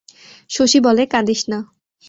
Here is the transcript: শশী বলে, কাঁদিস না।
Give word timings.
শশী 0.49 0.79
বলে, 0.79 1.03
কাঁদিস 1.05 1.41
না। 1.51 1.59